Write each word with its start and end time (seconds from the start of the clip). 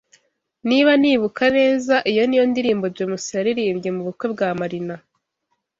Niba 0.69 0.91
nibuka 1.01 1.45
neza, 1.57 1.95
iyo 2.11 2.23
niyo 2.25 2.43
ndirimbo 2.51 2.85
James 2.95 3.25
yaririmbye 3.35 3.89
mubukwe 3.95 4.25
bwa 4.33 4.49
Marina. 4.59 4.95